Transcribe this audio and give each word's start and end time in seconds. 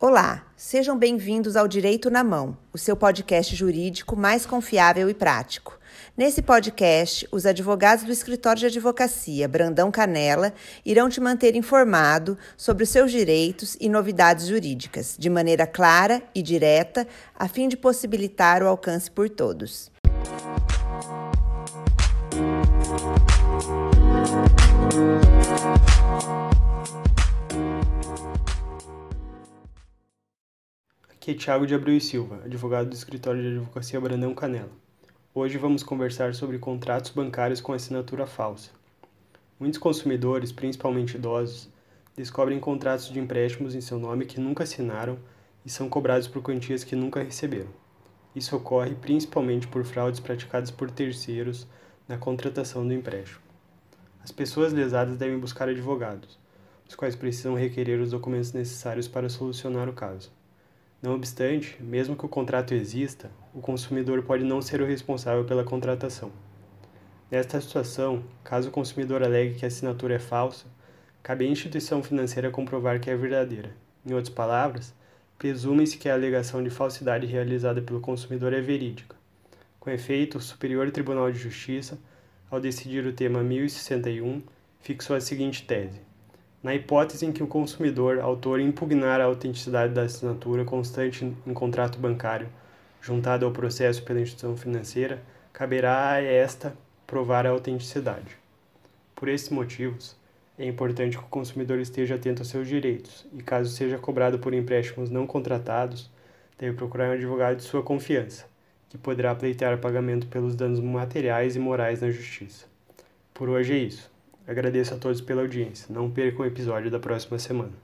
Olá, 0.00 0.46
sejam 0.56 0.96
bem-vindos 0.96 1.56
ao 1.56 1.66
Direito 1.66 2.08
na 2.08 2.22
Mão, 2.22 2.56
o 2.72 2.78
seu 2.78 2.96
podcast 2.96 3.56
jurídico 3.56 4.14
mais 4.14 4.46
confiável 4.46 5.10
e 5.10 5.14
prático. 5.14 5.76
Nesse 6.16 6.40
podcast, 6.40 7.26
os 7.32 7.44
advogados 7.44 8.04
do 8.04 8.12
escritório 8.12 8.60
de 8.60 8.66
advocacia 8.66 9.48
Brandão 9.48 9.90
Canela 9.90 10.54
irão 10.86 11.08
te 11.08 11.20
manter 11.20 11.56
informado 11.56 12.38
sobre 12.56 12.84
os 12.84 12.90
seus 12.90 13.10
direitos 13.10 13.76
e 13.80 13.88
novidades 13.88 14.46
jurídicas, 14.46 15.16
de 15.18 15.28
maneira 15.28 15.66
clara 15.66 16.22
e 16.32 16.42
direta, 16.42 17.04
a 17.34 17.48
fim 17.48 17.66
de 17.66 17.76
possibilitar 17.76 18.62
o 18.62 18.68
alcance 18.68 19.10
por 19.10 19.28
todos. 19.28 19.90
Aqui 31.28 31.36
é 31.36 31.40
Thiago 31.44 31.66
de 31.66 31.74
Abreu 31.74 31.94
e 31.94 32.00
Silva, 32.00 32.40
advogado 32.42 32.88
do 32.88 32.94
escritório 32.94 33.42
de 33.42 33.48
advocacia 33.48 34.00
Brandão 34.00 34.32
Canela. 34.32 34.72
Hoje 35.34 35.58
vamos 35.58 35.82
conversar 35.82 36.34
sobre 36.34 36.58
contratos 36.58 37.10
bancários 37.10 37.60
com 37.60 37.74
assinatura 37.74 38.26
falsa. 38.26 38.70
Muitos 39.60 39.78
consumidores, 39.78 40.52
principalmente 40.52 41.16
idosos, 41.16 41.68
descobrem 42.16 42.58
contratos 42.58 43.12
de 43.12 43.20
empréstimos 43.20 43.74
em 43.74 43.82
seu 43.82 43.98
nome 43.98 44.24
que 44.24 44.40
nunca 44.40 44.64
assinaram 44.64 45.18
e 45.66 45.68
são 45.68 45.86
cobrados 45.86 46.26
por 46.26 46.40
quantias 46.40 46.82
que 46.82 46.96
nunca 46.96 47.22
receberam. 47.22 47.68
Isso 48.34 48.56
ocorre 48.56 48.94
principalmente 48.94 49.68
por 49.68 49.84
fraudes 49.84 50.20
praticadas 50.20 50.70
por 50.70 50.90
terceiros 50.90 51.66
na 52.08 52.16
contratação 52.16 52.86
do 52.86 52.94
empréstimo. 52.94 53.42
As 54.24 54.32
pessoas 54.32 54.72
lesadas 54.72 55.18
devem 55.18 55.38
buscar 55.38 55.68
advogados, 55.68 56.38
os 56.88 56.94
quais 56.94 57.14
precisam 57.14 57.52
requerer 57.52 58.00
os 58.00 58.12
documentos 58.12 58.54
necessários 58.54 59.06
para 59.06 59.28
solucionar 59.28 59.90
o 59.90 59.92
caso. 59.92 60.38
Não 61.00 61.14
obstante, 61.14 61.76
mesmo 61.80 62.16
que 62.16 62.26
o 62.26 62.28
contrato 62.28 62.74
exista, 62.74 63.30
o 63.54 63.60
consumidor 63.60 64.20
pode 64.24 64.42
não 64.42 64.60
ser 64.60 64.82
o 64.82 64.86
responsável 64.86 65.44
pela 65.44 65.62
contratação. 65.62 66.32
Nesta 67.30 67.60
situação, 67.60 68.24
caso 68.42 68.68
o 68.68 68.72
consumidor 68.72 69.22
alegue 69.22 69.54
que 69.54 69.64
a 69.64 69.68
assinatura 69.68 70.14
é 70.14 70.18
falsa, 70.18 70.66
cabe 71.22 71.46
à 71.46 71.48
instituição 71.48 72.02
financeira 72.02 72.50
comprovar 72.50 72.98
que 72.98 73.08
é 73.08 73.14
verdadeira. 73.14 73.70
Em 74.04 74.12
outras 74.12 74.34
palavras, 74.34 74.92
presume-se 75.38 75.98
que 75.98 76.08
a 76.08 76.14
alegação 76.14 76.64
de 76.64 76.70
falsidade 76.70 77.26
realizada 77.26 77.80
pelo 77.80 78.00
consumidor 78.00 78.52
é 78.52 78.60
verídica. 78.60 79.14
Com 79.78 79.90
efeito, 79.90 80.38
o 80.38 80.42
Superior 80.42 80.90
Tribunal 80.90 81.30
de 81.30 81.38
Justiça, 81.38 81.96
ao 82.50 82.58
decidir 82.58 83.06
o 83.06 83.12
tema 83.12 83.40
1061, 83.44 84.42
fixou 84.80 85.14
a 85.14 85.20
seguinte 85.20 85.64
tese: 85.64 86.07
na 86.62 86.74
hipótese 86.74 87.24
em 87.24 87.32
que 87.32 87.42
o 87.42 87.46
consumidor, 87.46 88.18
autor, 88.18 88.60
impugnar 88.60 89.20
a 89.20 89.24
autenticidade 89.24 89.94
da 89.94 90.02
assinatura 90.02 90.64
constante 90.64 91.24
em 91.46 91.54
contrato 91.54 91.98
bancário, 91.98 92.48
juntado 93.00 93.46
ao 93.46 93.52
processo 93.52 94.02
pela 94.02 94.20
instituição 94.20 94.56
financeira, 94.56 95.22
caberá 95.52 96.12
a 96.12 96.22
esta 96.22 96.74
provar 97.06 97.46
a 97.46 97.50
autenticidade. 97.50 98.36
Por 99.14 99.28
esses 99.28 99.48
motivos, 99.48 100.16
é 100.58 100.66
importante 100.66 101.16
que 101.16 101.22
o 101.22 101.28
consumidor 101.28 101.78
esteja 101.78 102.16
atento 102.16 102.42
aos 102.42 102.48
seus 102.48 102.66
direitos 102.66 103.26
e, 103.32 103.42
caso 103.42 103.70
seja 103.70 103.96
cobrado 103.96 104.38
por 104.40 104.52
empréstimos 104.52 105.08
não 105.08 105.26
contratados, 105.26 106.10
deve 106.58 106.76
procurar 106.76 107.10
um 107.10 107.12
advogado 107.12 107.56
de 107.56 107.62
sua 107.62 107.82
confiança, 107.82 108.44
que 108.88 108.98
poderá 108.98 109.34
pleitear 109.34 109.78
pagamento 109.78 110.26
pelos 110.26 110.56
danos 110.56 110.80
materiais 110.80 111.54
e 111.54 111.60
morais 111.60 112.00
na 112.00 112.10
justiça. 112.10 112.66
Por 113.32 113.48
hoje 113.48 113.72
é 113.72 113.78
isso. 113.78 114.10
Agradeço 114.48 114.94
a 114.94 114.96
todos 114.96 115.20
pela 115.20 115.42
audiência. 115.42 115.86
Não 115.90 116.10
percam 116.10 116.40
o 116.40 116.48
episódio 116.48 116.90
da 116.90 116.98
próxima 116.98 117.38
semana. 117.38 117.72